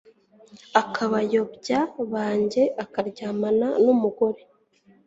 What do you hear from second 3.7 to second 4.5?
n umugore